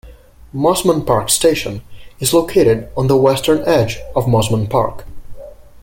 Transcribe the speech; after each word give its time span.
Mosman 0.51 1.05
Park 1.05 1.29
station 1.29 1.83
is 2.19 2.33
located 2.33 2.89
on 2.97 3.05
the 3.05 3.15
western 3.15 3.59
edge 3.67 3.99
of 4.15 4.25
Mosman 4.25 4.67
Park. 4.67 5.05